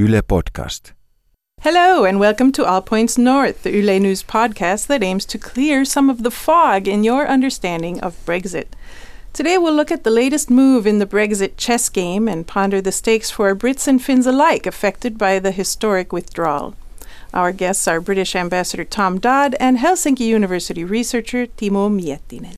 [0.00, 0.92] Yle Podcast.
[1.60, 5.84] Hello, and welcome to All Points North, the Yle News podcast that aims to clear
[5.84, 8.68] some of the fog in your understanding of Brexit.
[9.34, 12.92] Today we'll look at the latest move in the Brexit chess game and ponder the
[12.92, 16.74] stakes for Brits and Finns alike affected by the historic withdrawal.
[17.34, 22.54] Our guests are British Ambassador Tom Dodd and Helsinki University researcher Timo Miettinen.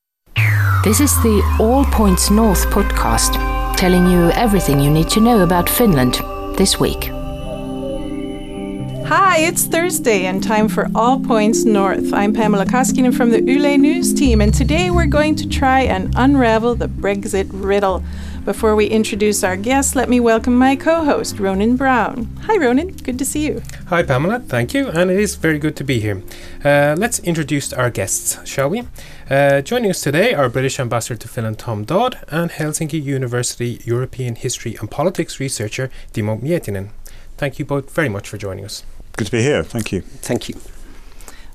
[0.84, 3.34] This is the All Points North podcast,
[3.77, 6.20] telling you everything you need to know about Finland
[6.56, 7.11] this week.
[9.15, 12.15] Hi, it's Thursday and time for All Points North.
[12.15, 16.15] I'm Pamela Koskinen from the Yle News team, and today we're going to try and
[16.16, 18.03] unravel the Brexit riddle.
[18.47, 22.25] Before we introduce our guests, let me welcome my co host, Ronan Brown.
[22.45, 22.89] Hi, Ronan.
[22.89, 23.61] Good to see you.
[23.89, 24.41] Hi, Pamela.
[24.41, 26.23] Thank you, and it is very good to be here.
[26.65, 28.84] Uh, let's introduce our guests, shall we?
[29.29, 34.37] Uh, joining us today are British Ambassador to Finland Tom Dodd and Helsinki University European
[34.37, 36.92] History and Politics researcher Timo Miettinen.
[37.37, 38.84] Thank you both very much for joining us.
[39.16, 39.62] Good to be here.
[39.62, 40.01] Thank you.
[40.01, 40.61] Thank you.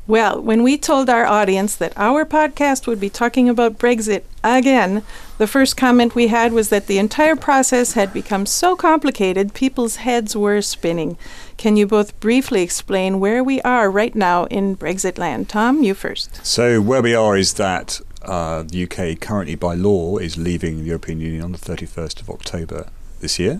[0.07, 5.03] Well, when we told our audience that our podcast would be talking about Brexit again,
[5.37, 9.97] the first comment we had was that the entire process had become so complicated, people's
[9.97, 11.17] heads were spinning.
[11.57, 15.49] Can you both briefly explain where we are right now in Brexit land?
[15.49, 16.45] Tom, you first.
[16.45, 20.85] So, where we are is that uh, the UK currently, by law, is leaving the
[20.85, 22.87] European Union on the 31st of October
[23.19, 23.59] this year.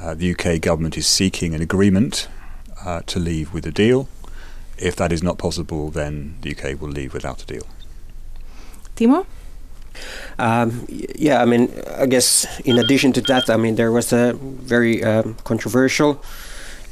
[0.00, 2.28] Uh, the UK government is seeking an agreement
[2.84, 4.08] uh, to leave with a deal.
[4.76, 7.66] If that is not possible, then the UK will leave without a deal.
[8.96, 9.26] Timo?
[10.38, 14.34] Um, yeah, I mean, I guess in addition to that, I mean, there was a
[14.34, 16.22] very um, controversial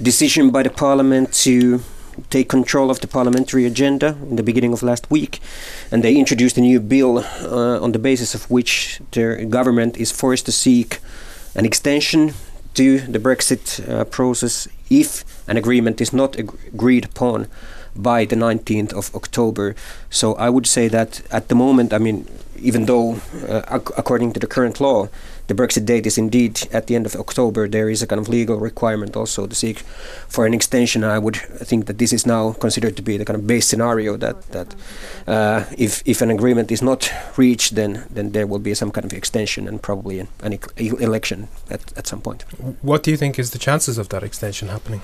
[0.03, 1.81] decision by the parliament to
[2.31, 5.41] take control of the parliamentary agenda in the beginning of last week,
[5.93, 10.11] and they introduced a new bill uh, on the basis of which their government is
[10.11, 10.99] forced to seek
[11.55, 12.33] an extension
[12.77, 17.47] to the Brexit uh, process if an agreement is not ag- agreed upon
[17.95, 19.75] by the 19th of October.
[20.11, 22.27] So I would say that at the moment, I mean,
[22.61, 23.17] even though
[23.49, 25.09] uh, ac- according to the current law,
[25.47, 28.29] the Brexit date is indeed at the end of October, there is a kind of
[28.29, 29.79] legal requirement also to seek
[30.29, 31.05] for an extension.
[31.05, 34.17] I would think that this is now considered to be the kind of base scenario
[34.17, 34.75] that that
[35.27, 39.05] uh, if if an agreement is not reached, then then there will be some kind
[39.05, 42.45] of extension and probably an, an e- election at, at some point.
[42.83, 45.03] What do you think is the chances of that extension happening?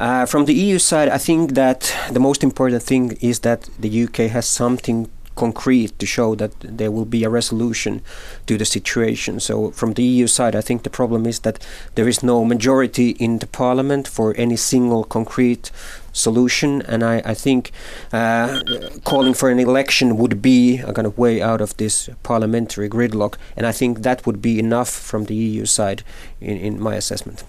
[0.00, 4.04] Uh, from the EU side, I think that the most important thing is that the
[4.04, 8.02] UK has something concrete to show that there will be a resolution
[8.46, 9.40] to the situation.
[9.40, 11.58] So, from the EU side, I think the problem is that
[11.94, 15.70] there is no majority in the parliament for any single concrete
[16.12, 17.70] solution, and I, I think
[18.12, 18.60] uh,
[19.04, 23.34] calling for an election would be a kind of way out of this parliamentary gridlock,
[23.56, 26.02] and I think that would be enough from the EU side,
[26.40, 27.44] in, in my assessment.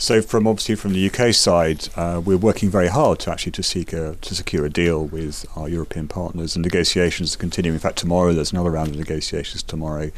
[0.00, 3.64] So, from obviously from the UK side, uh, we're working very hard to actually to
[3.64, 7.74] seek a, to secure a deal with our European partners, and negotiations are continuing.
[7.74, 10.12] In fact, tomorrow there's another round of negotiations tomorrow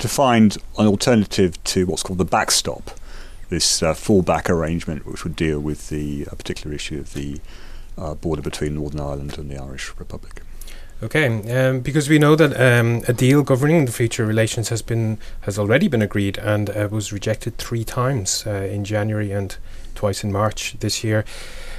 [0.00, 2.90] to find an alternative to what's called the backstop,
[3.50, 7.40] this uh, fallback arrangement, which would deal with the uh, particular issue of the
[7.96, 10.42] uh, border between Northern Ireland and the Irish Republic.
[11.02, 15.16] Okay, um, because we know that um, a deal governing the future relations has been
[15.42, 19.56] has already been agreed and uh, was rejected three times uh, in January and
[19.94, 21.24] twice in March this year.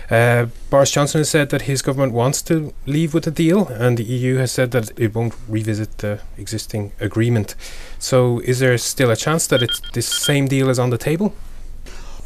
[0.10, 3.98] Uh, Boris Johnson has said that his government wants to leave with a deal, and
[3.98, 7.56] the EU has said that it won't revisit the existing agreement.
[8.00, 11.34] So, is there still a chance that it's this same deal is on the table?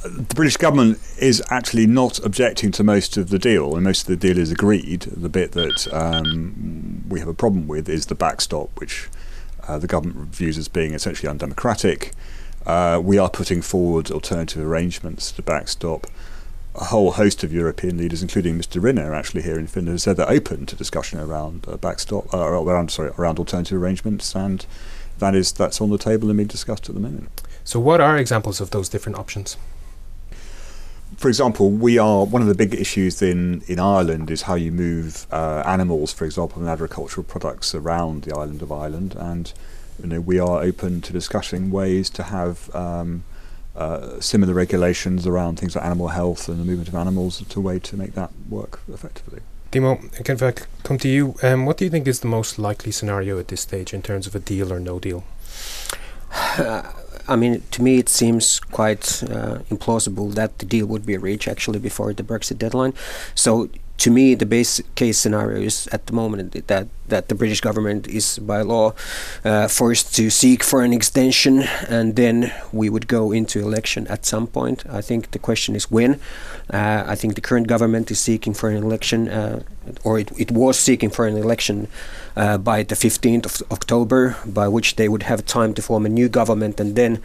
[0.07, 4.07] The British government is actually not objecting to most of the deal, and most of
[4.07, 5.01] the deal is agreed.
[5.01, 9.09] The bit that um, we have a problem with is the backstop, which
[9.67, 12.11] uh, the government views as being essentially undemocratic.
[12.65, 16.07] Uh, we are putting forward alternative arrangements to backstop.
[16.75, 18.81] A whole host of European leaders, including Mr.
[18.81, 22.91] Rinne, actually here in Finland, have said they're open to discussion around uh, backstop, around
[22.91, 24.65] sorry, around alternative arrangements, and
[25.19, 27.41] that is that's on the table and being discussed at the moment.
[27.63, 29.55] So, what are examples of those different options?
[31.17, 34.71] For example, we are one of the big issues in, in Ireland is how you
[34.71, 39.51] move uh, animals, for example, and agricultural products around the island of Ireland, and
[40.01, 43.23] you know we are open to discussing ways to have um,
[43.75, 47.63] uh, similar regulations around things like animal health and the movement of animals to a
[47.63, 49.41] way to make that work effectively.
[49.71, 50.53] Timo, can I
[50.83, 51.35] come to you?
[51.43, 54.27] Um, what do you think is the most likely scenario at this stage in terms
[54.27, 55.23] of a deal or no deal?
[57.27, 61.47] I mean, to me, it seems quite uh, implausible that the deal would be reached
[61.47, 62.93] actually before the Brexit deadline.
[63.33, 67.61] So, to me, the base case scenario is at the moment that that the British
[67.61, 68.93] government is by law
[69.43, 74.25] uh, forced to seek for an extension, and then we would go into election at
[74.25, 74.83] some point.
[74.89, 76.19] I think the question is when.
[76.73, 79.61] Uh, I think the current government is seeking for an election, uh,
[80.03, 81.87] or it, it was seeking for an election
[82.35, 86.09] uh, by the 15th of October, by which they would have time to form a
[86.09, 87.21] new government and then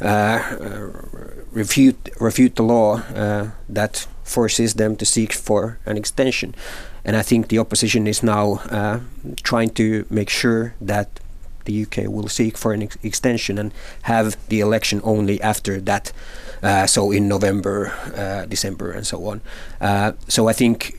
[0.00, 0.90] uh,
[1.52, 6.54] refute refute the law uh, that forces them to seek for an extension.
[7.04, 9.00] And I think the opposition is now uh,
[9.42, 11.08] trying to make sure that
[11.64, 13.72] the UK will seek for an ex extension and
[14.02, 16.12] have the election only after that.
[16.62, 19.40] Uh, so in November, uh, December, and so on.
[19.80, 20.94] Uh, so I think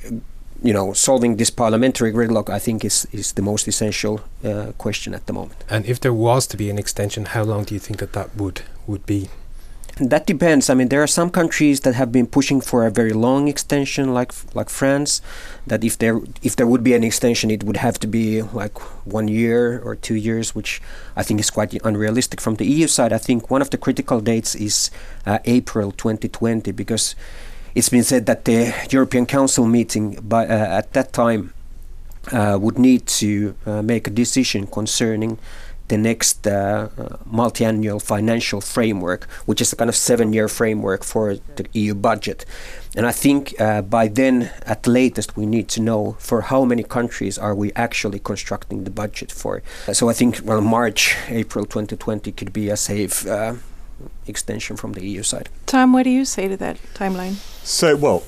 [0.63, 5.13] you know, solving this parliamentary gridlock, I think, is is the most essential uh, question
[5.13, 5.63] at the moment.
[5.69, 8.35] And if there was to be an extension, how long do you think that that
[8.35, 9.29] would would be?
[10.01, 10.67] That depends.
[10.67, 14.15] I mean, there are some countries that have been pushing for a very long extension,
[14.15, 15.21] like like France.
[15.67, 18.79] That if there if there would be an extension, it would have to be like
[19.05, 20.81] one year or two years, which
[21.15, 22.41] I think is quite unrealistic.
[22.41, 24.89] From the EU side, I think one of the critical dates is
[25.27, 27.15] uh, April 2020, because
[27.75, 31.53] it's been said that the European Council meeting by uh, at that time
[32.31, 35.37] uh, would need to uh, make a decision concerning
[35.91, 36.87] the next uh,
[37.25, 42.45] multi-annual financial framework, which is a kind of seven-year framework for the EU budget.
[42.95, 46.83] And I think uh, by then, at latest, we need to know for how many
[46.83, 49.61] countries are we actually constructing the budget for.
[49.91, 53.55] So I think well, March, April 2020 could be a safe uh,
[54.27, 55.49] extension from the EU side.
[55.65, 57.35] Tom, what do you say to that timeline?
[57.65, 58.23] So, well,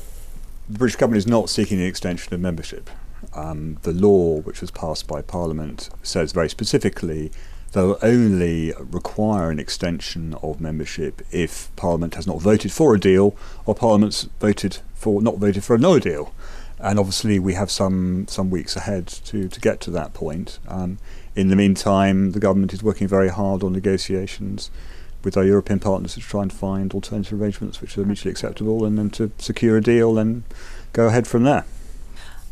[0.70, 2.90] the British government is not seeking an extension of membership.
[3.34, 7.32] Um, the law, which was passed by Parliament, says very specifically
[7.74, 13.36] they'll only require an extension of membership if Parliament has not voted for a deal
[13.66, 16.34] or Parliament's voted for not voted for another deal.
[16.80, 20.60] And obviously, we have some some weeks ahead to, to get to that point.
[20.68, 20.98] Um,
[21.36, 24.70] in the meantime, the government is working very hard on negotiations
[25.24, 28.98] with our European partners to try and find alternative arrangements which are mutually acceptable, and
[28.98, 30.44] then to secure a deal and
[30.92, 31.66] go ahead from there.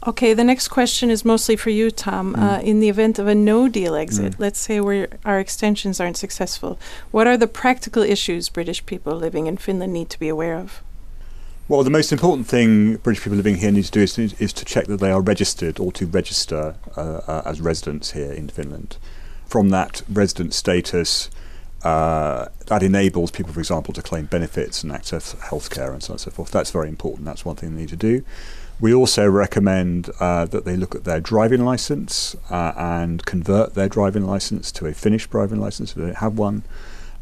[0.07, 2.33] Okay, the next question is mostly for you, Tom.
[2.33, 2.41] Mm.
[2.41, 4.39] Uh, in the event of a no deal exit, mm.
[4.39, 6.79] let's say where our extensions aren't successful,
[7.11, 10.81] what are the practical issues British people living in Finland need to be aware of?
[11.67, 14.65] Well, the most important thing British people living here need to do is, is to
[14.65, 18.97] check that they are registered or to register uh, uh, as residents here in Finland.
[19.45, 21.29] From that resident status,
[21.83, 26.15] uh, that enables people, for example, to claim benefits and access healthcare and so on
[26.15, 26.51] and so forth.
[26.51, 27.25] That's very important.
[27.25, 28.23] That's one thing they need to do.
[28.81, 33.87] We also recommend uh, that they look at their driving license uh, and convert their
[33.87, 36.63] driving license to a Finnish driving license if they have one.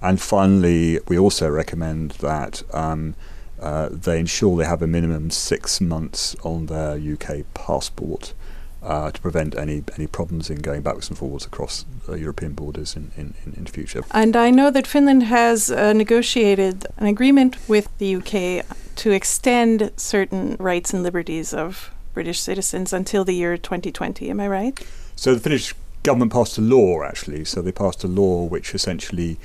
[0.02, 3.14] And finally, we also recommend that um,
[3.60, 8.34] uh, they ensure they have a minimum six months on their UK passport
[8.82, 12.96] uh, to prevent any any problems in going backwards and forwards across uh, European borders
[12.96, 14.04] in, in, in, in future.
[14.12, 18.66] And I know that Finland has uh, negotiated an agreement with the UK
[18.98, 24.30] to extend certain rights and liberties of British citizens until the year 2020.
[24.30, 24.80] Am I right?
[25.16, 25.74] So the Finnish
[26.04, 27.46] government passed a law, actually.
[27.46, 29.38] So they passed a law which essentially,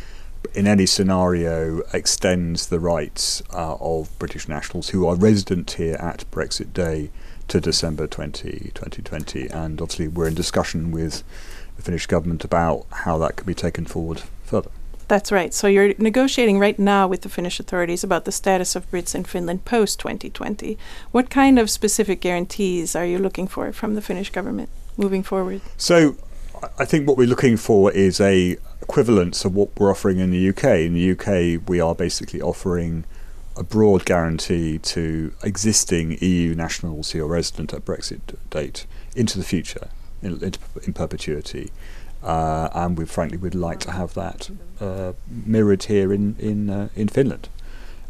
[0.54, 6.24] in any scenario, extends the rights uh, of British nationals who are resident here at
[6.30, 7.10] Brexit Day
[7.48, 9.48] to December 20, 2020.
[9.48, 11.22] And obviously, we're in discussion with
[11.76, 14.70] the Finnish government about how that can be taken forward further.
[15.06, 15.52] That's right.
[15.52, 19.24] So you're negotiating right now with the Finnish authorities about the status of Brits in
[19.24, 20.78] Finland post 2020.
[21.12, 25.60] What kind of specific guarantees are you looking for from the Finnish government moving forward?
[25.76, 26.16] So
[26.78, 30.48] I think what we're looking for is a equivalence of what we're offering in the
[30.48, 30.64] UK.
[30.80, 33.04] In the UK, we are basically offering
[33.56, 39.44] a broad guarantee to existing EU nationals who are resident at Brexit date into the
[39.44, 39.88] future,
[40.22, 40.52] in,
[40.84, 41.70] in perpetuity.
[42.22, 46.88] Uh, and we frankly would like to have that uh, mirrored here in in uh,
[46.96, 47.48] in Finland.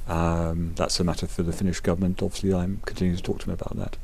[0.06, 2.22] Um, that's a matter for the Finnish government.
[2.22, 3.96] Obviously, I'm continuing to talk to them about that.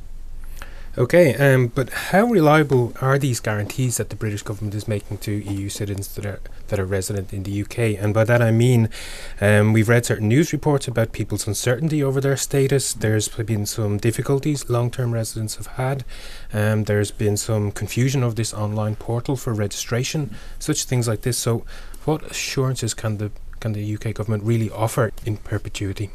[0.99, 5.31] Okay, um, but how reliable are these guarantees that the British government is making to
[5.31, 7.79] EU citizens that are that are resident in the UK?
[7.97, 8.89] And by that I mean,
[9.41, 12.93] um, we've read certain news reports about people's uncertainty over their status.
[12.93, 16.05] There's been some difficulties long-term residents have had.
[16.53, 21.39] Um, there's been some confusion of this online portal for registration, such things like this.
[21.39, 21.65] So,
[22.05, 23.31] what assurances can the
[23.61, 26.11] can the UK government really offer in perpetuity?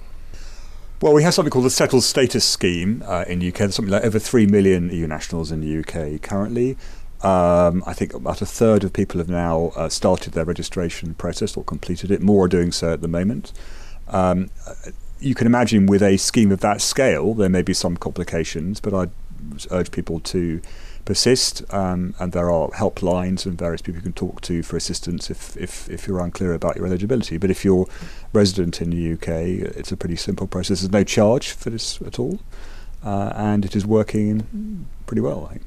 [1.02, 3.58] Well, we have something called the settled status scheme uh, in the UK.
[3.58, 6.78] There's something like over 3 million EU nationals in the UK currently.
[7.22, 11.58] Um, I think about a third of people have now uh, started their registration process
[11.58, 12.22] or completed it.
[12.22, 13.52] More are doing so at the moment.
[14.08, 14.50] Um,
[15.20, 18.94] you can imagine with a scheme of that scale, there may be some complications, but
[18.94, 19.12] I'd
[19.72, 20.62] urge people to
[21.06, 25.30] persist, um, and there are helplines and various people you can talk to for assistance
[25.30, 27.38] if, if, if you're unclear about your eligibility.
[27.38, 27.88] But if you're
[28.34, 29.30] resident in the UK,
[29.78, 30.82] it's a pretty simple process.
[30.82, 32.40] There's no charge for this at all,
[33.04, 35.64] uh, and it is working pretty well, I think.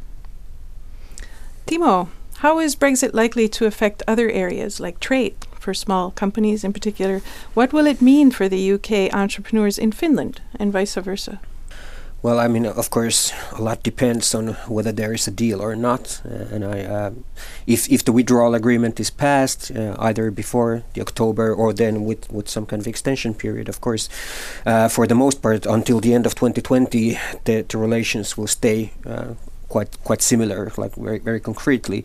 [1.66, 6.72] Timo, how is Brexit likely to affect other areas like trade for small companies in
[6.72, 7.20] particular?
[7.54, 11.40] What will it mean for the UK entrepreneurs in Finland and vice versa?
[12.20, 15.76] Well, I mean, of course, a lot depends on whether there is a deal or
[15.76, 16.20] not.
[16.24, 17.10] Uh, and I, uh,
[17.66, 22.28] if if the withdrawal agreement is passed, uh, either before the October or then with,
[22.32, 24.08] with some kind of extension period, of course,
[24.66, 28.90] uh, for the most part, until the end of 2020, the, the relations will stay
[29.06, 29.34] uh,
[29.68, 32.04] quite quite similar, like very very concretely.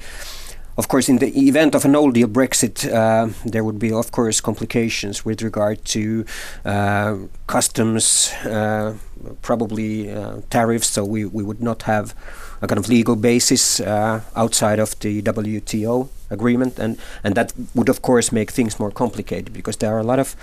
[0.76, 4.12] Of course, in the event of a no deal Brexit, uh, there would be, of
[4.12, 6.26] course, complications with regard to
[6.66, 8.96] uh, customs, uh,
[9.44, 10.88] probably uh, tariffs.
[10.88, 12.16] So we, we would not have
[12.64, 17.90] a kind of legal basis uh, outside of the WTO agreement, and and that would,
[17.90, 20.36] of course, make things more complicated because there are a lot of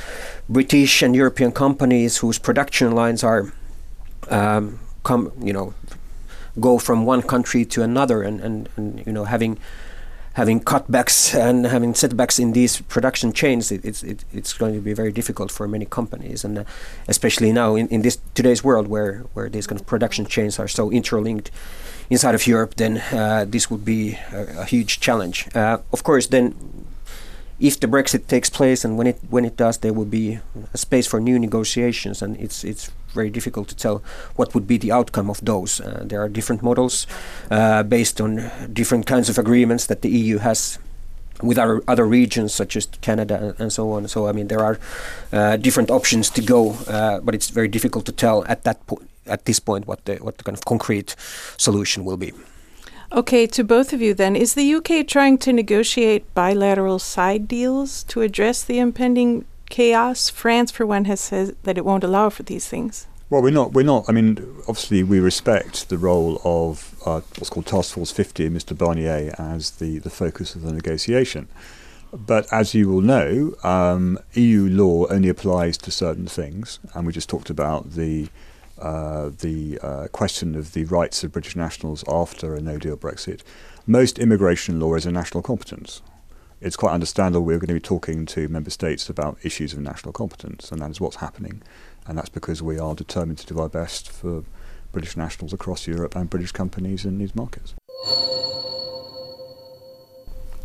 [0.49, 3.53] British and European companies whose production lines are,
[4.29, 5.75] um, come, you know,
[6.61, 9.59] go from one country to another, and and, and you know having
[10.35, 14.81] having cutbacks and having setbacks in these production chains, it, it's it, it's going to
[14.81, 16.65] be very difficult for many companies, and uh,
[17.09, 20.69] especially now in, in this today's world where where these kind of production chains are
[20.69, 21.51] so interlinked
[22.11, 25.49] inside of Europe, then uh, this would be a, a huge challenge.
[25.55, 26.55] Uh, of course, then
[27.61, 30.38] if the Brexit takes place and when it when it does, there will be
[30.73, 34.02] a space for new negotiations, and it's it's very difficult to tell
[34.37, 35.81] what would be the outcome of those.
[35.81, 37.07] Uh, there are different models
[37.50, 40.79] uh, based on different kinds of agreements that the EU has
[41.43, 44.09] with other other regions such as Canada and so on.
[44.09, 44.79] So I mean there are
[45.33, 49.09] uh, different options to go, uh, but it's very difficult to tell at that point
[49.26, 51.14] at this point what the what the kind of concrete
[51.59, 52.33] solution will be.
[53.12, 58.05] Okay, to both of you then, is the UK trying to negotiate bilateral side deals
[58.05, 60.31] to address the impending chaos.
[60.31, 63.09] France, for one, has said that it won't allow for these things.
[63.29, 63.73] Well, we're not.
[63.73, 64.05] We're not.
[64.09, 64.38] I mean,
[64.69, 68.76] obviously, we respect the role of uh, what's called Task Force 50 and Mr.
[68.76, 71.49] Barnier as the, the focus of the negotiation.
[72.12, 77.12] But as you will know, um, EU law only applies to certain things, and we
[77.12, 78.29] just talked about the
[78.81, 83.43] uh, the uh, question of the rights of British nationals after a no-deal Brexit.
[83.87, 86.03] Most immigration law is a national competence
[86.61, 90.13] it's quite understandable we're going to be talking to member states about issues of national
[90.13, 91.63] competence, and that is what's happening.
[92.07, 94.45] And that's because we are determined to do our best for
[94.93, 97.75] British nationals across Europe and British companies in these markets.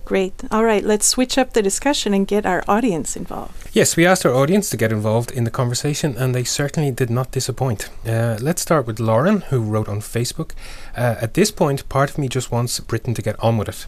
[0.05, 0.43] Great.
[0.51, 3.69] All right, let's switch up the discussion and get our audience involved.
[3.74, 7.09] Yes, we asked our audience to get involved in the conversation, and they certainly did
[7.09, 7.89] not disappoint.
[8.05, 10.51] Uh, let's start with Lauren, who wrote on Facebook
[10.95, 13.88] uh, At this point, part of me just wants Britain to get on with it.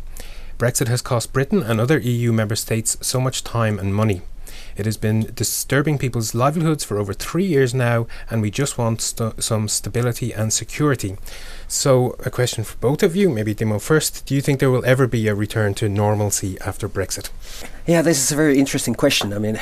[0.58, 4.24] Brexit has cost Britain and other EU member states so much time and money.
[4.78, 9.02] It has been disturbing people's livelihoods for over three years now, and we just want
[9.02, 11.18] st- some stability and security.
[11.68, 14.26] So, a question for both of you, maybe Timo first.
[14.26, 17.30] Do you think there will ever be a return to normalcy after Brexit?
[17.88, 19.34] Yeah, this is a very interesting question.
[19.34, 19.60] I mean,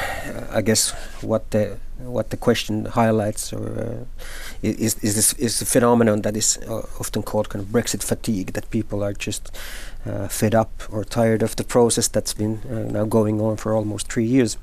[0.52, 0.92] I guess
[1.22, 4.24] what the what the question highlights or uh,
[4.62, 8.54] is is this is a phenomenon that is uh, often called kind of Brexit fatigue
[8.54, 9.58] that people are just
[10.06, 13.74] uh, fed up or tired of the process that's been uh, now going on for
[13.74, 14.58] almost three years.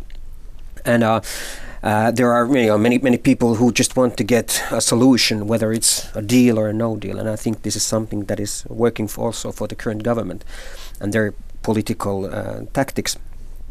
[0.85, 1.21] And uh,
[1.83, 5.47] uh, there are you know, many many people who just want to get a solution,
[5.47, 7.19] whether it's a deal or a no deal.
[7.19, 10.45] And I think this is something that is working for also for the current government
[11.01, 13.19] and their political uh, tactics.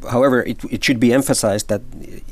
[0.09, 1.81] However, it, it should be emphasized that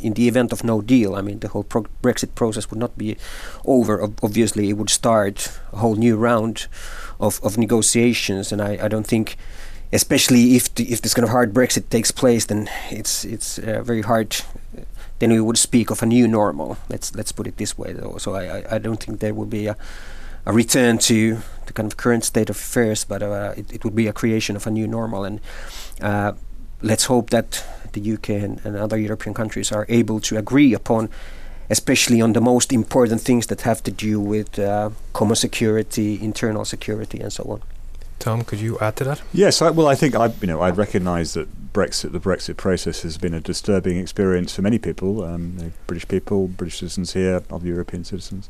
[0.02, 2.98] in the event of no deal, I mean, the whole pro- Brexit process would not
[2.98, 3.16] be
[3.64, 4.02] over.
[4.24, 6.68] obviously, it would start a whole new round
[7.20, 9.38] of, of negotiations, and I, I don't think,
[9.94, 13.84] especially if the, if this kind of hard Brexit takes place, then it's it's uh,
[13.84, 14.36] very hard.
[15.20, 16.78] Then we would speak of a new normal.
[16.90, 18.18] Let's let's put it this way, though.
[18.18, 19.76] So I, I, I don't think there would be a,
[20.46, 23.96] a return to the kind of current state of affairs, but uh, it, it would
[23.96, 25.24] be a creation of a new normal.
[25.26, 25.42] And
[26.02, 26.34] uh,
[26.82, 31.10] let's hope that the UK and, and other European countries are able to agree upon
[31.70, 36.66] especially on the most important things that have to do with uh, common security, internal
[36.66, 37.62] security, and so on.
[38.20, 39.22] Tom, could you add to that?
[39.34, 43.02] Yes, I, well, I think I, you know, I recognise that Brexit, the Brexit process,
[43.04, 47.68] has been a disturbing experience for many people, um, British people, British citizens here, other
[47.68, 48.50] European citizens.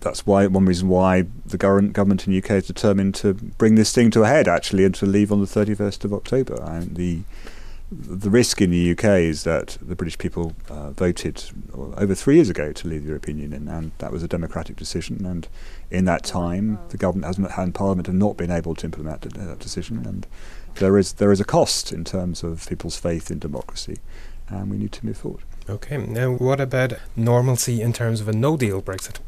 [0.00, 3.74] That's why one reason why the government government in the UK is determined to bring
[3.74, 6.62] this thing to a head, actually, and to leave on the 31st of October.
[6.62, 7.22] And the
[8.00, 12.50] the risk in the UK is that the British people uh, voted over three years
[12.50, 15.24] ago to leave the European Union, and that was a democratic decision.
[15.24, 15.46] And
[15.90, 19.58] in that time, the government hasn't and Parliament have not been able to implement that
[19.58, 20.26] decision, and
[20.76, 23.98] there is there is a cost in terms of people's faith in democracy,
[24.48, 25.44] and we need to move forward.
[25.68, 25.96] Okay.
[25.96, 29.18] Now, what about normalcy in terms of a no-deal Brexit?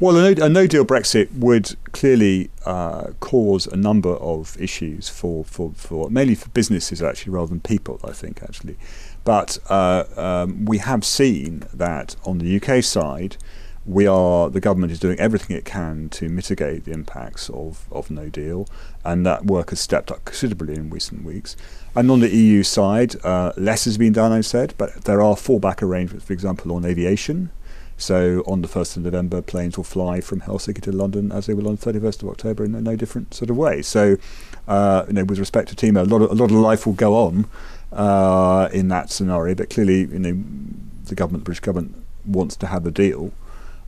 [0.00, 5.08] Well, a no, a no, deal Brexit would clearly uh, cause a number of issues
[5.08, 8.76] for, for, for mainly for businesses actually rather than people, I think actually.
[9.24, 13.36] But uh, um, we have seen that on the UK side,
[13.86, 18.10] we are the government is doing everything it can to mitigate the impacts of, of
[18.10, 18.66] no deal,
[19.04, 21.54] and that work has stepped up considerably in recent weeks.
[21.94, 25.34] And on the EU side, uh, less has been done, I said, but there are
[25.34, 27.50] fallback arrangements, for example, on aviation.
[27.96, 31.54] So on the 1st of November, planes will fly from Helsinki to London as they
[31.54, 33.82] will on the 31st of October in no different sort of way.
[33.82, 34.16] So,
[34.66, 36.94] uh, you know, with respect to Timo, a lot of, a lot of life will
[36.94, 37.46] go on
[37.92, 40.42] uh, in that scenario, but clearly, you know,
[41.04, 43.32] the government, the British government, wants to have a deal.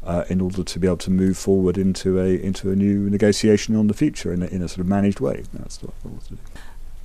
[0.05, 3.75] Uh, in order to be able to move forward into a into a new negotiation
[3.75, 5.43] on the future in a, in a sort of managed way.
[5.53, 6.39] That's what want to do.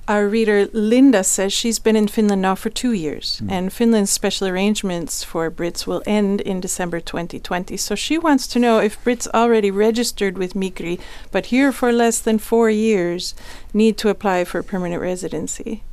[0.08, 3.52] Our reader Linda says she's been in Finland now for two years, mm.
[3.52, 7.76] and Finland's special arrangements for Brits will end in December 2020.
[7.76, 10.98] So she wants to know if Brits already registered with Migri
[11.30, 13.34] but here for less than four years,
[13.72, 15.84] need to apply for permanent residency.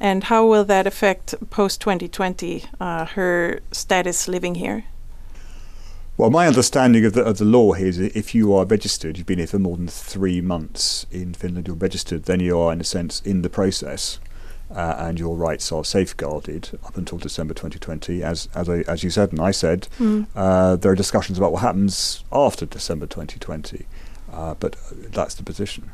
[0.00, 4.84] And how will that affect post 2020 uh, her status living here?
[6.18, 9.26] Well, my understanding of the, of the law here is if you are registered, you've
[9.26, 12.80] been here for more than three months in Finland, you're registered, then you are, in
[12.80, 14.18] a sense, in the process.
[14.74, 18.24] Uh, and your rights are safeguarded up until December 2020.
[18.24, 20.26] As as, I, as you said and I said, mm.
[20.34, 23.86] uh, there are discussions about what happens after December 2020,
[24.32, 24.74] uh, but
[25.12, 25.92] that's the position.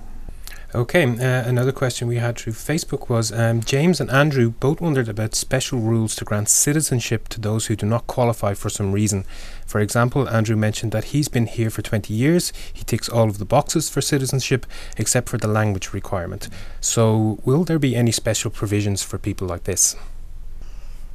[0.75, 5.07] Okay, uh, another question we had through Facebook was um, James and Andrew both wondered
[5.07, 9.27] about special rules to grant citizenship to those who do not qualify for some reason.
[9.67, 13.37] For example, Andrew mentioned that he's been here for 20 years, he ticks all of
[13.37, 14.65] the boxes for citizenship
[14.97, 16.49] except for the language requirement.
[16.81, 19.95] So, will there be any special provisions for people like this?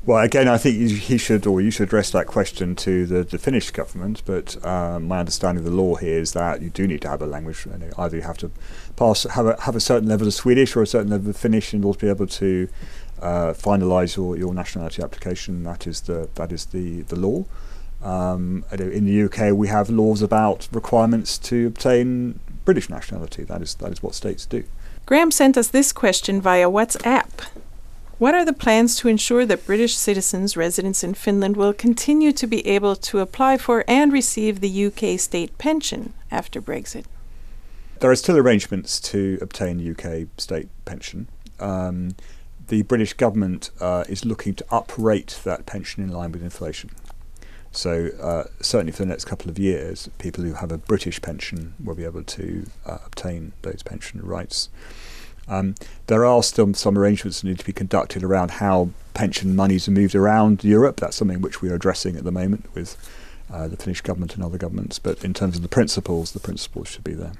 [0.07, 3.37] Well, again, I think he should, or you should address that question to the, the
[3.37, 4.23] Finnish government.
[4.25, 7.21] But um, my understanding of the law here is that you do need to have
[7.21, 7.65] a language.
[7.65, 8.49] You know, either you have to
[8.95, 11.73] pass have a have a certain level of Swedish or a certain level of Finnish
[11.73, 12.69] in order to be able to
[13.21, 15.63] uh, finalise your, your nationality application.
[15.65, 17.43] That is the that is the the law.
[18.01, 23.43] Um, in the UK, we have laws about requirements to obtain British nationality.
[23.43, 24.63] That is that is what states do.
[25.05, 27.49] Graham sent us this question via WhatsApp.
[28.19, 32.47] What are the plans to ensure that British citizens residents in Finland will continue to
[32.47, 37.05] be able to apply for and receive the UK state pension after Brexit?
[37.99, 41.27] There are still arrangements to obtain UK state pension.
[41.59, 42.15] Um,
[42.69, 46.89] the British government uh, is looking to uprate that pension in line with inflation.
[47.71, 51.75] So, uh, certainly for the next couple of years, people who have a British pension
[51.83, 54.69] will be able to uh, obtain those pension rights.
[55.47, 55.75] Um,
[56.07, 59.91] there are still some arrangements that need to be conducted around how pension monies are
[59.91, 60.99] moved around Europe.
[60.99, 62.97] That's something which we are addressing at the moment with
[63.51, 64.99] uh, the Finnish government and other governments.
[64.99, 67.33] But in terms of the principles, the principles should be there.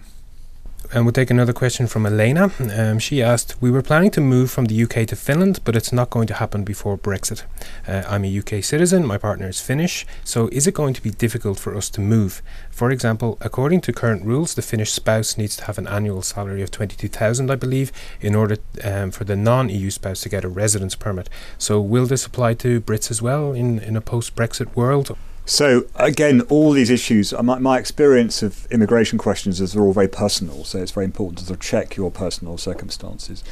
[0.94, 2.50] And we'll take another question from Elena.
[2.74, 5.92] Um, she asked, We were planning to move from the UK to Finland, but it's
[5.92, 7.44] not going to happen before Brexit.
[7.86, 11.10] Uh, I'm a UK citizen, my partner is Finnish, so is it going to be
[11.10, 12.42] difficult for us to move?
[12.72, 16.62] For example, according to current rules, the Finnish spouse needs to have an annual salary
[16.62, 20.50] of 22,000, I believe, in order um, for the non EU spouse to get a
[20.50, 21.30] residence permit.
[21.58, 25.18] So will this apply to Brits as well in, in a post Brexit world?
[25.48, 27.32] So again, all these issues.
[27.32, 30.66] Uh, my, my experience of immigration questions is they're all very personal.
[30.66, 33.46] So it's very important to sort of check your personal circumstances.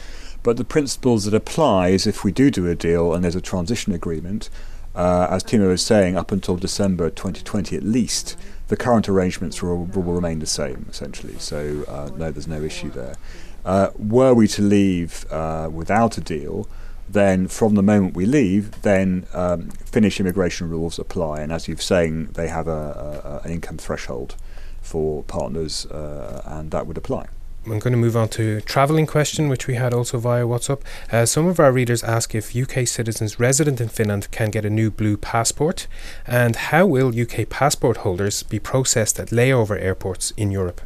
[0.44, 3.42] But the principles that apply is if we do do a deal and there's a
[3.42, 4.50] transition agreement,
[4.94, 8.36] uh, as Timo was saying, up until December 2020 at least,
[8.68, 11.40] the current arrangements will, will remain the same essentially.
[11.40, 13.16] So uh, no, there's no issue there.
[13.64, 16.68] Uh, were we to leave uh, without a deal,
[17.08, 21.42] then from the moment we leave, then um, Finnish immigration rules apply.
[21.42, 24.36] And as you've saying, they have a, a, an income threshold
[24.82, 27.28] for partners, uh, and that would apply.
[27.66, 30.82] I'm going to move on to travelling question, which we had also via WhatsApp.
[31.12, 34.70] Uh, some of our readers ask if UK citizens resident in Finland can get a
[34.70, 35.88] new blue passport,
[36.28, 40.82] and how will UK passport holders be processed at layover airports in Europe?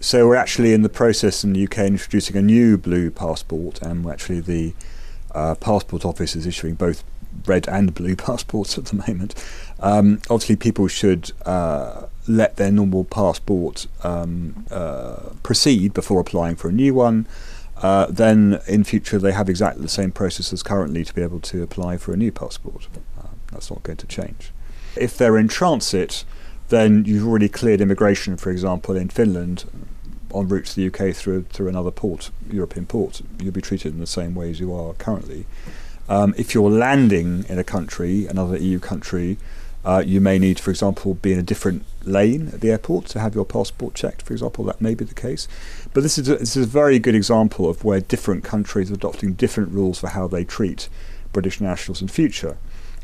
[0.00, 4.06] So we're actually in the process in the UK introducing a new blue passport, and
[4.06, 4.74] actually the
[5.34, 7.04] uh, passport office is issuing both
[7.46, 9.34] red and blue passports at the moment.
[9.80, 16.68] Um, obviously, people should uh, let their normal passport um, uh, proceed before applying for
[16.68, 17.26] a new one.
[17.82, 21.40] uh, then in future they have exactly the same process as currently to be able
[21.40, 22.88] to apply for a new passport.
[23.18, 24.52] Uh, that's not going to change.
[24.96, 26.24] If they're in transit,
[26.68, 29.64] then you've already cleared immigration, for example, in Finland
[30.34, 33.22] en route to the UK through through another port, European port.
[33.40, 35.46] You'll be treated in the same way as you are currently.
[36.08, 39.38] Um, if you're landing in a country, another EU country,
[39.84, 43.20] uh, you may need, for example, be in a different lane at the airport to
[43.20, 44.64] have your passport checked, for example.
[44.64, 45.48] That may be the case.
[45.92, 48.94] But this is a, this is a very good example of where different countries are
[48.94, 50.88] adopting different rules for how they treat
[51.32, 52.56] British nationals in future.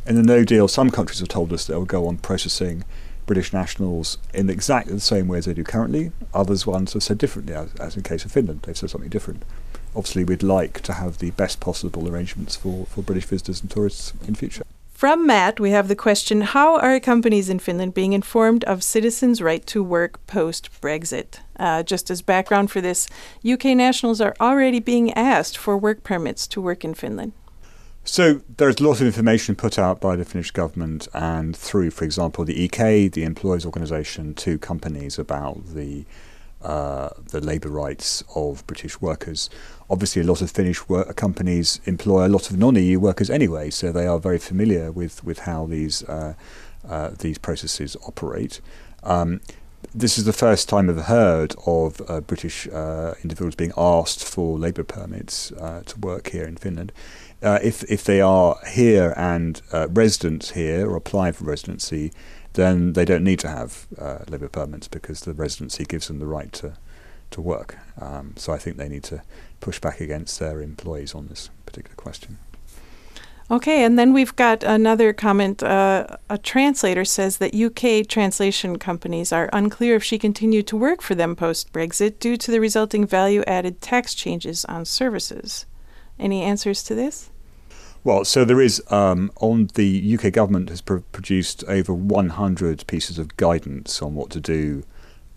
[0.06, 2.84] In the No Deal, some countries have told us they'll go on processing
[3.28, 6.10] British nationals in exactly the same way as they do currently.
[6.34, 9.44] Others ones have said differently, as, as in case of Finland, they've said something different.
[9.94, 14.12] Obviously, we'd like to have the best possible arrangements for, for British visitors and tourists
[14.26, 14.64] in future.
[14.98, 19.40] From Matt, we have the question How are companies in Finland being informed of citizens'
[19.40, 21.38] right to work post Brexit?
[21.56, 23.06] Uh, just as background for this,
[23.48, 27.32] UK nationals are already being asked for work permits to work in Finland.
[28.08, 32.04] So there's a lot of information put out by the Finnish government and through, for
[32.04, 36.06] example, the EK, the employers' organisation, to companies about the
[36.62, 39.50] uh, the labour rights of British workers.
[39.90, 43.92] Obviously, a lot of Finnish work companies employ a lot of non-EU workers anyway, so
[43.92, 46.32] they are very familiar with with how these uh,
[46.88, 48.62] uh, these processes operate.
[49.02, 49.42] Um,
[49.94, 54.58] this is the first time I've heard of uh, British uh, individuals being asked for
[54.58, 56.92] labour permits uh, to work here in Finland.
[57.42, 62.12] If if they are here and residents here or apply for residency,
[62.54, 66.26] then they don't need to have uh, labour permits because the residency gives them the
[66.26, 66.74] right to
[67.30, 67.76] to work.
[68.00, 69.22] Um, so I think they need to
[69.60, 72.38] push back against their employees on this particular question.
[73.50, 75.62] Okay, and then we've got another comment.
[75.62, 81.00] Uh, a translator says that UK translation companies are unclear if she continued to work
[81.00, 85.64] for them post Brexit due to the resulting value added tax changes on services.
[86.18, 87.30] Any answers to this?
[88.04, 93.18] Well, so there is um, on the UK government has pr- produced over 100 pieces
[93.18, 94.84] of guidance on what to do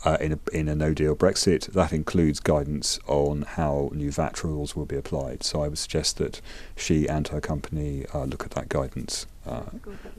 [0.06, 1.74] uh, in a in a no deal Brexit.
[1.74, 5.44] That includes guidance on how new VAT rules will be applied.
[5.44, 6.42] So I would suggest that
[6.76, 9.64] she and her company uh, look at that guidance uh,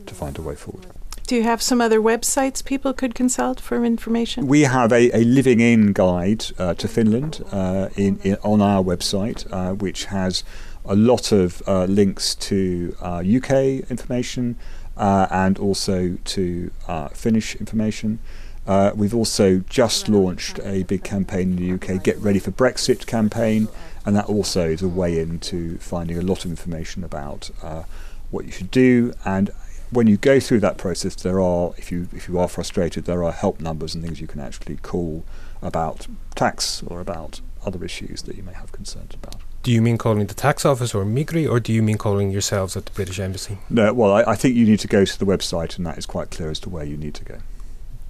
[0.06, 0.86] to find a way forward.
[1.26, 4.46] Do you have some other websites people could consult for information?
[4.46, 8.82] We have a, a living in guide uh, to Finland uh, in, in, on our
[8.82, 10.42] website, uh, which has
[10.84, 14.56] a lot of uh, links to uh, UK information
[14.96, 18.18] uh, and also to uh, Finnish information.
[18.66, 23.06] Uh, we've also just launched a big campaign in the UK, Get Ready for Brexit
[23.06, 23.68] campaign,
[24.04, 27.82] and that also is a way into finding a lot of information about uh,
[28.30, 29.12] what you should do.
[29.24, 29.50] And
[29.92, 33.22] when you go through that process, there are, if you if you are frustrated, there
[33.22, 35.24] are help numbers and things you can actually call
[35.60, 39.36] about tax or about other issues that you may have concerns about.
[39.62, 42.76] Do you mean calling the tax office or Migri, or do you mean calling yourselves
[42.76, 43.58] at the British Embassy?
[43.70, 46.06] No, well, I, I think you need to go to the website, and that is
[46.06, 47.38] quite clear as to where you need to go.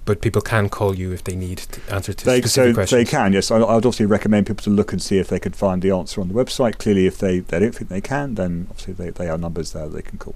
[0.05, 2.99] But people can call you if they need to answer to they, specific so questions.
[3.05, 3.51] They can, yes.
[3.51, 5.91] I, I would obviously recommend people to look and see if they could find the
[5.91, 6.77] answer on the website.
[6.79, 9.87] Clearly, if they, they don't think they can, then obviously they, they are numbers there
[9.87, 10.35] they can call.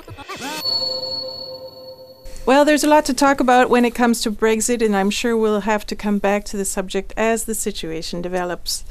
[2.43, 5.37] Well, there's a lot to talk about when it comes to Brexit, and I'm sure
[5.37, 8.83] we'll have to come back to the subject as the situation develops.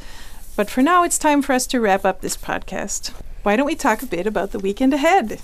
[0.55, 3.13] But for now, it's time for us to wrap up this podcast.
[3.43, 5.41] Why don't we talk a bit about the weekend ahead?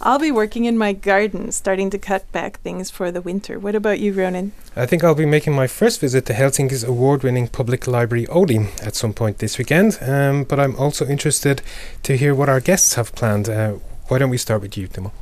[0.00, 3.60] I'll be working in my garden, starting to cut back things for the winter.
[3.60, 4.50] What about you, Ronan?
[4.74, 8.68] I think I'll be making my first visit to Helsinki's award winning public library Oodi
[8.84, 9.98] at some point this weekend.
[10.00, 11.62] Um, but I'm also interested
[12.02, 13.48] to hear what our guests have planned.
[13.48, 13.74] Uh,
[14.08, 15.12] why don't we start with you, Timo?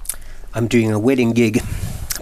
[0.55, 1.63] I'm doing a wedding gig,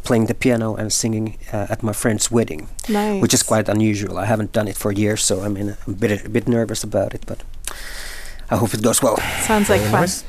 [0.05, 3.21] playing the piano and singing uh, at my friend's wedding, Nice.
[3.23, 4.19] which is quite unusual.
[4.19, 6.49] I haven't done it for years, so I'm, in a, I'm a, bit, a bit
[6.49, 7.43] nervous about it, but
[8.51, 9.17] I hope it goes well.
[9.43, 10.01] Sounds like Very fun.
[10.01, 10.25] nice.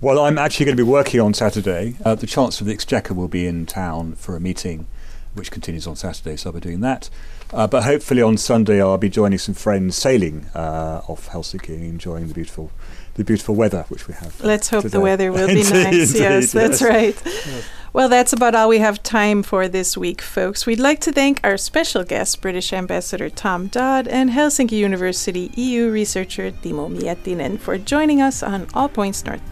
[0.00, 1.94] Well, I'm actually going to be working on Saturday.
[2.04, 4.86] Uh, the Chancellor of the Exchequer will be in town for a meeting,
[5.34, 7.08] which continues on Saturday, so I'll be doing that.
[7.52, 11.84] Uh, but hopefully on Sunday I'll be joining some friends sailing uh, off Helsinki and
[11.84, 12.70] enjoying the beautiful,
[13.14, 14.40] the beautiful weather which we have.
[14.40, 16.14] Let's hope the weather will be Indeed, nice.
[16.18, 17.64] yes, indeed, that's yes.
[17.94, 20.64] Well, that's about all we have time for this week, folks.
[20.64, 25.90] We'd like to thank our special guest, British Ambassador Tom Dodd, and Helsinki University EU
[25.90, 29.42] researcher Timo Miettinen for joining us on All Points North.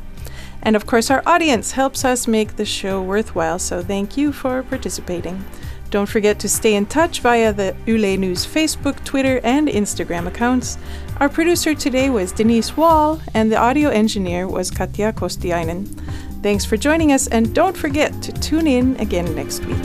[0.62, 4.62] And of course, our audience helps us make the show worthwhile, so thank you for
[4.62, 5.44] participating.
[5.90, 10.78] Don't forget to stay in touch via the Yle News Facebook, Twitter, and Instagram accounts.
[11.18, 16.29] Our producer today was Denise Wall, and the audio engineer was Katja Kostiainen.
[16.42, 19.76] Thanks for joining us, and don't forget to tune in again next week.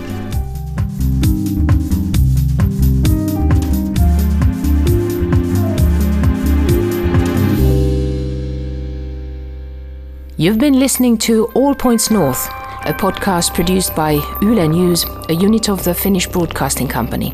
[10.37, 12.47] You've been listening to All Points North,
[12.85, 17.31] a podcast produced by Yle News, a unit of the Finnish Broadcasting Company.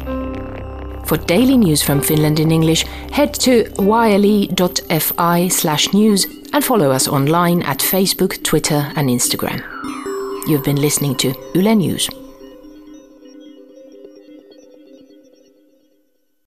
[1.06, 7.08] For daily news from Finland in English, head to yle.fi slash news and follow us
[7.08, 9.62] online at Facebook, Twitter, and Instagram.
[10.48, 12.10] You've been listening to Yle News.